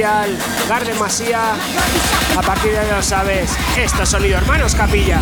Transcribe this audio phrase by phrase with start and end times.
[0.00, 0.36] garden
[0.68, 1.54] Garde Masía.
[2.38, 5.20] A partir de ahí sabes, esto Hermanos Capilla.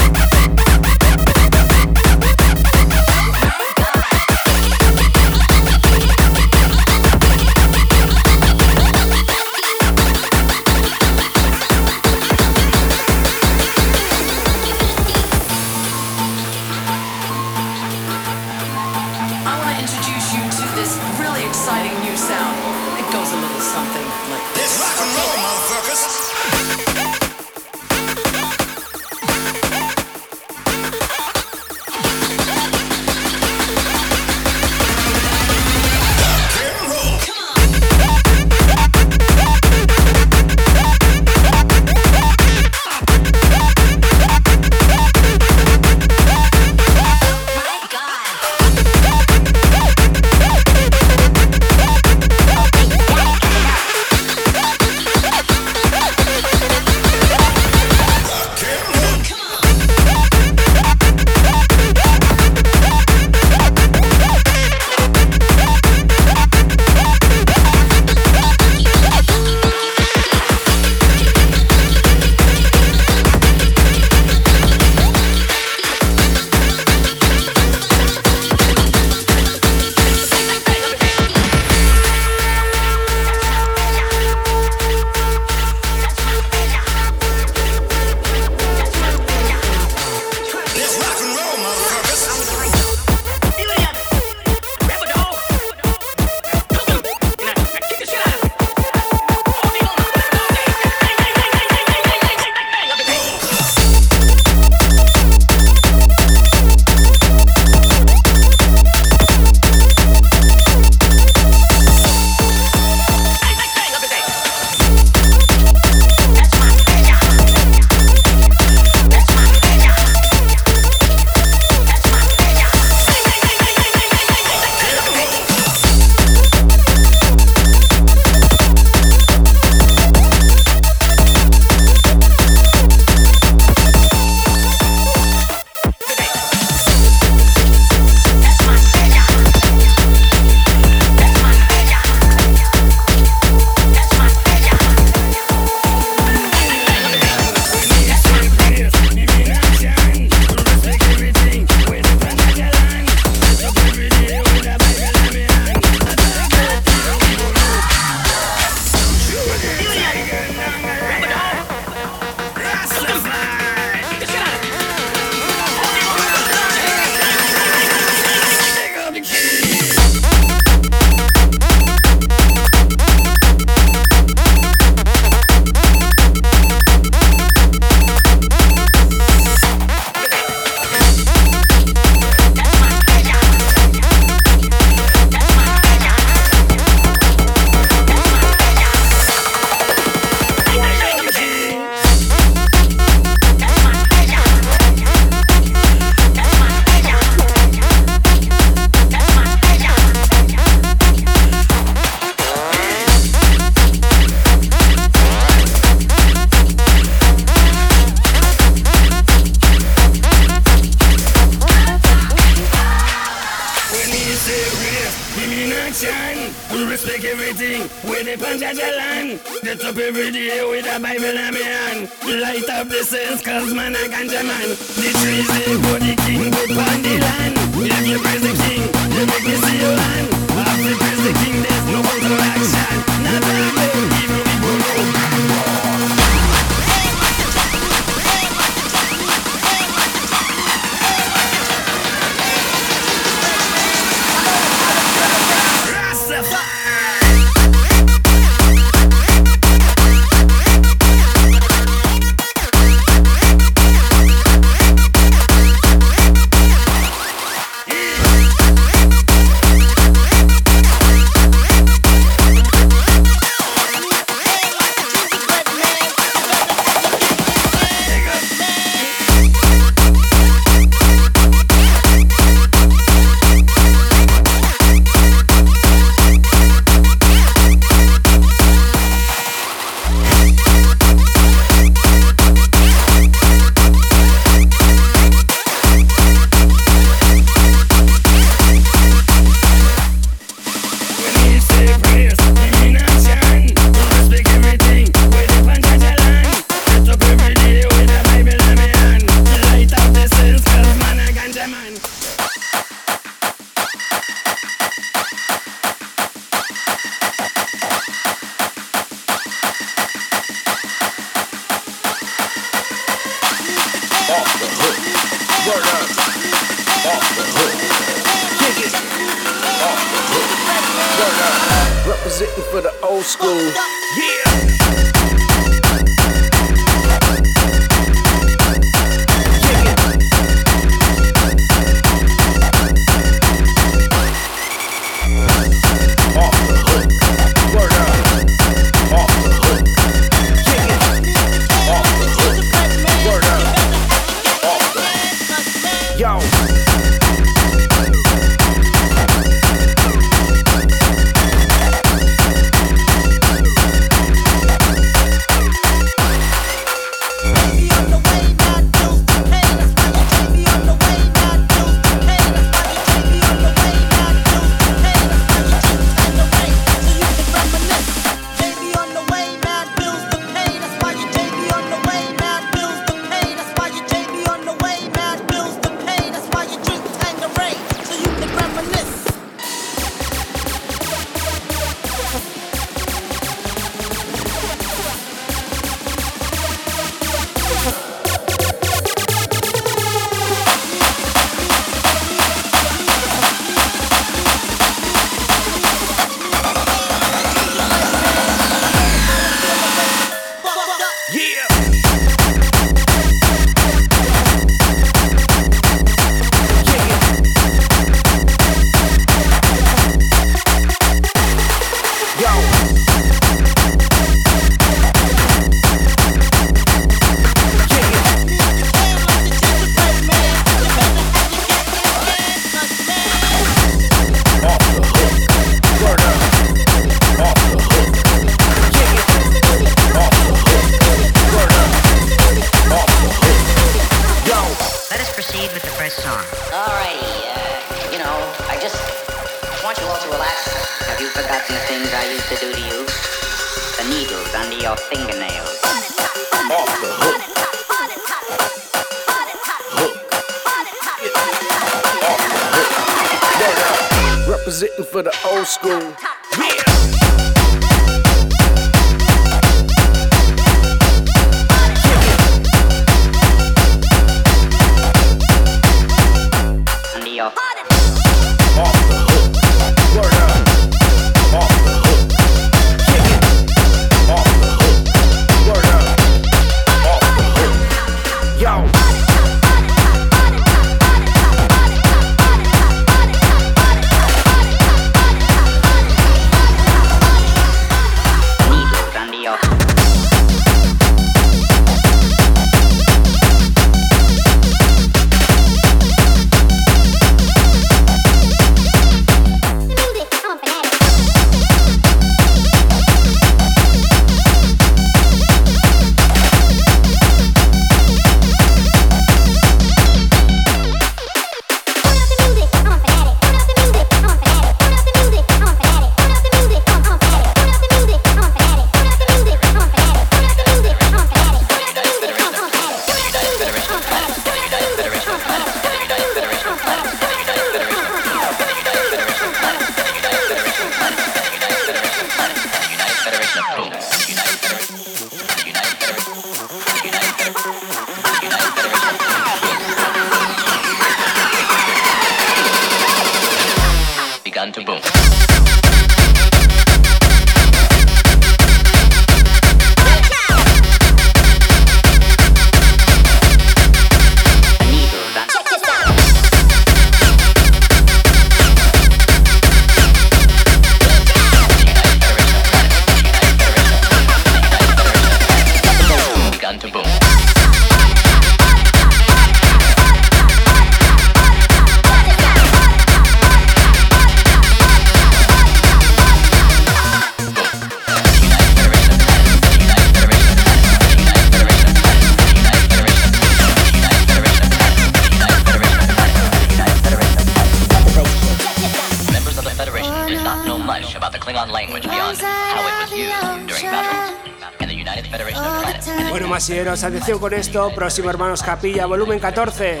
[596.30, 597.90] Bueno, masilleros, atención con esto.
[597.94, 600.00] Próximo Hermanos Capilla, volumen 14.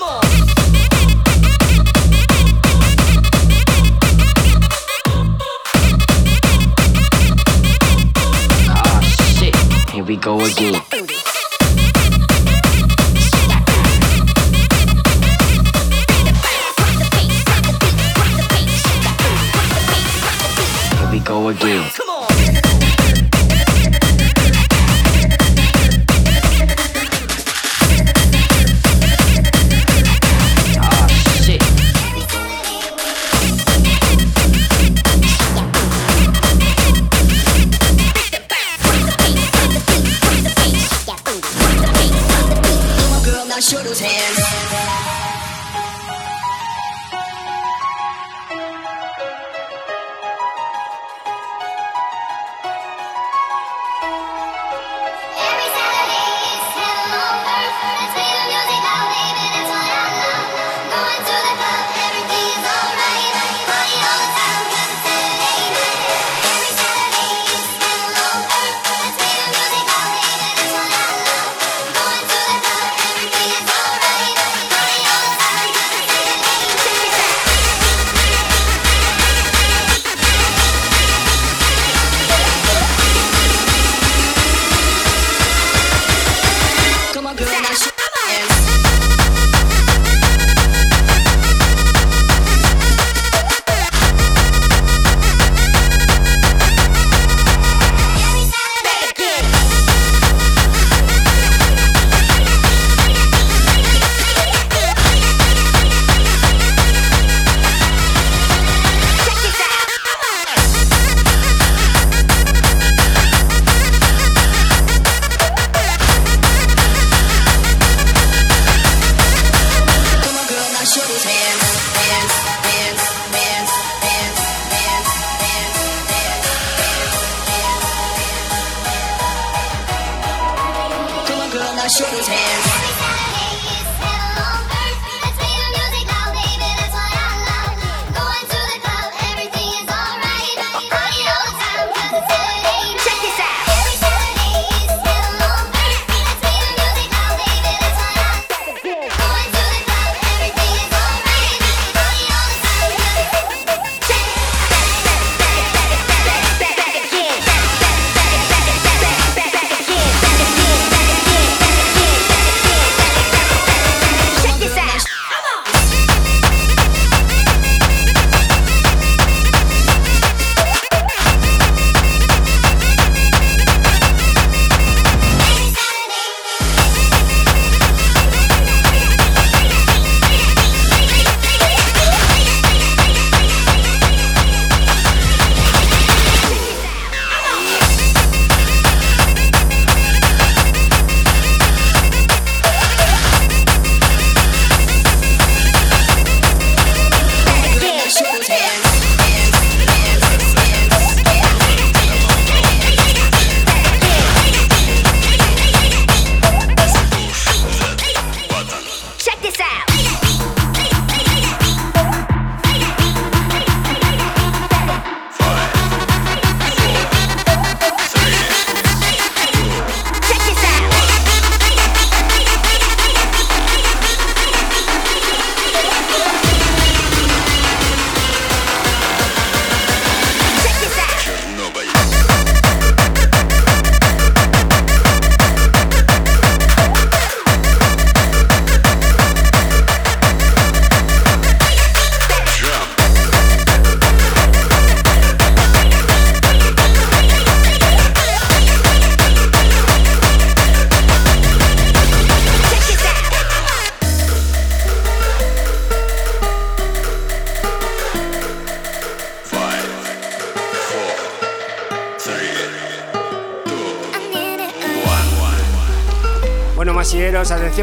[10.21, 10.79] go again.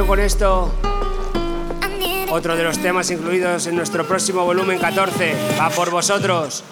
[0.06, 0.72] con esto.
[2.30, 5.34] Otro de los temas incluidos en nuestro próximo volumen 14.
[5.60, 6.62] Va por vosotros.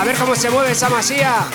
[0.00, 1.46] A ver cómo se mueve esa masía.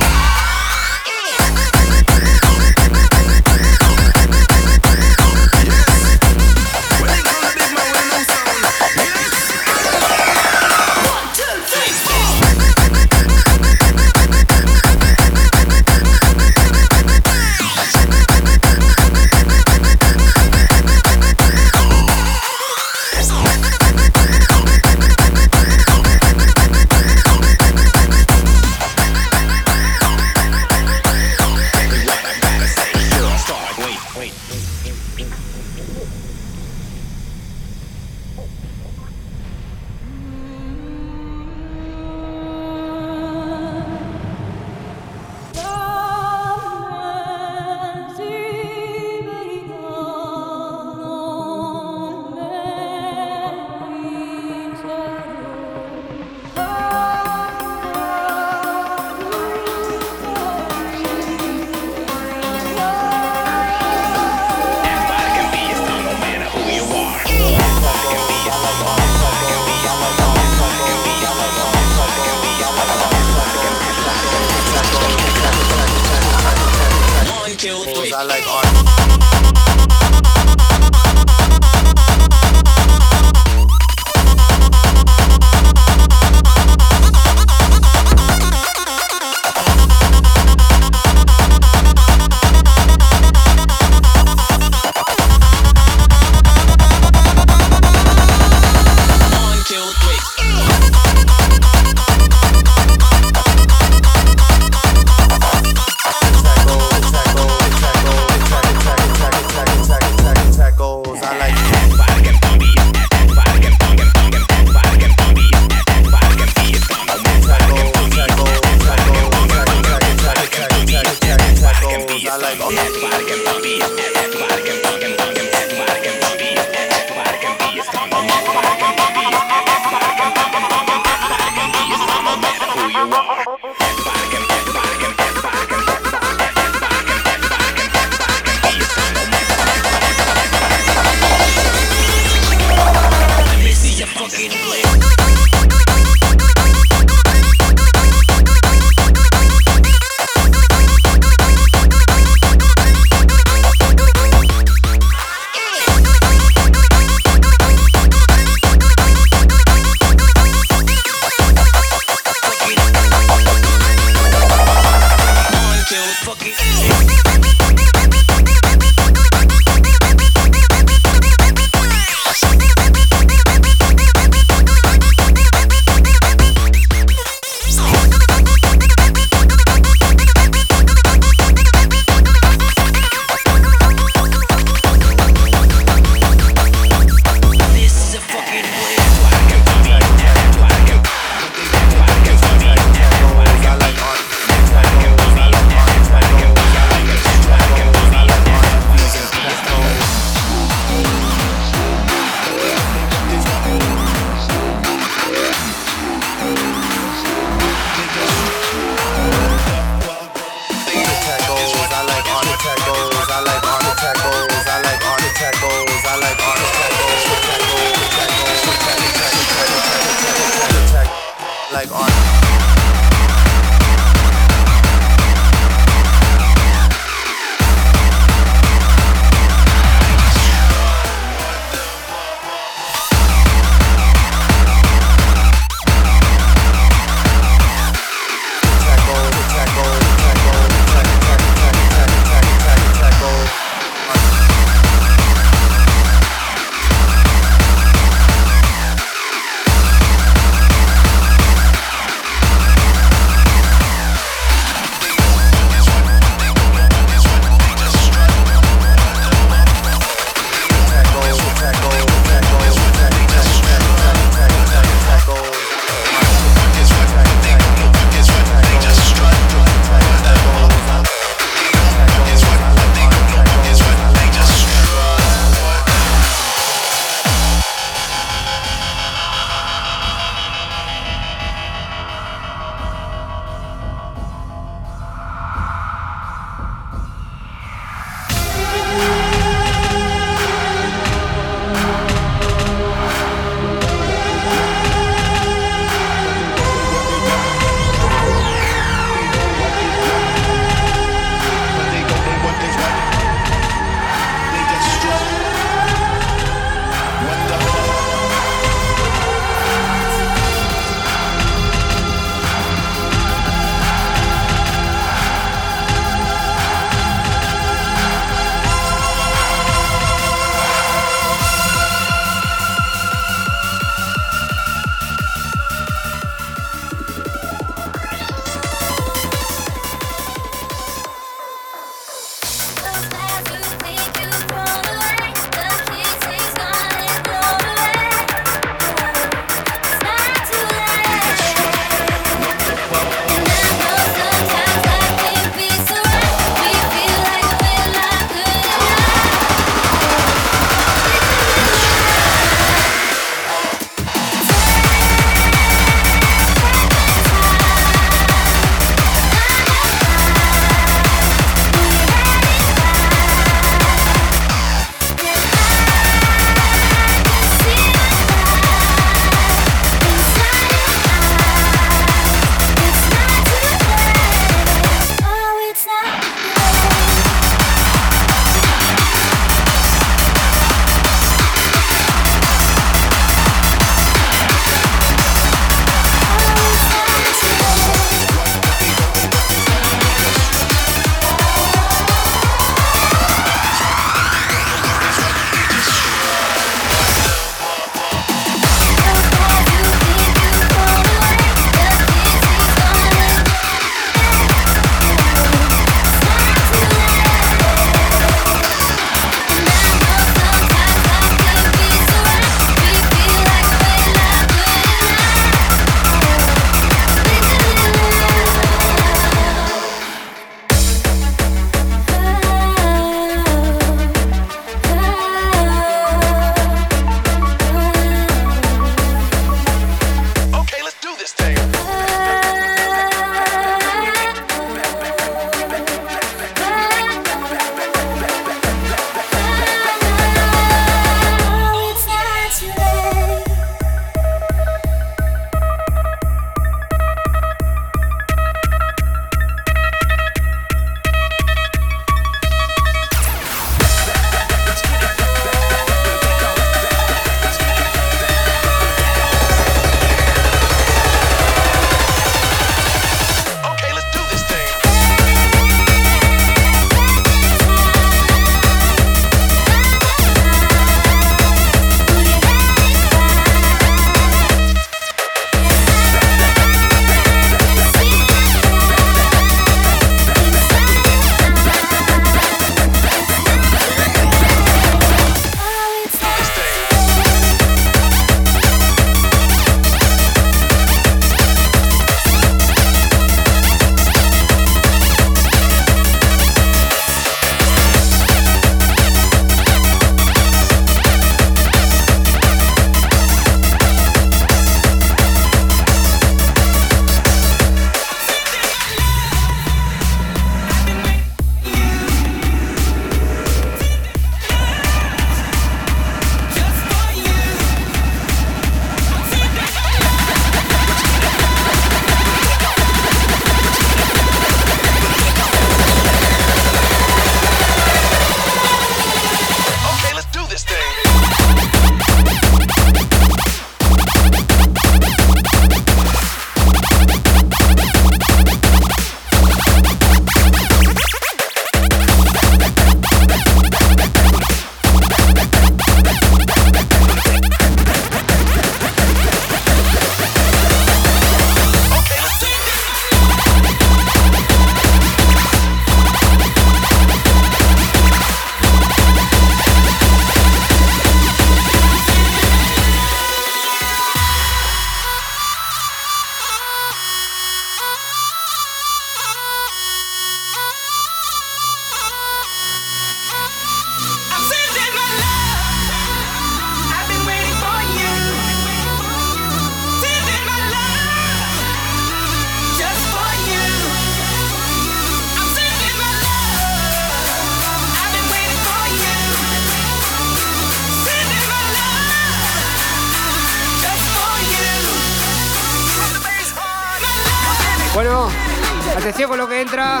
[599.26, 600.00] con lo que entra.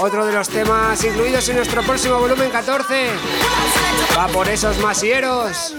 [0.00, 3.10] Otro de los temas incluidos en nuestro próximo volumen 14.
[4.18, 5.74] Va por esos masieros.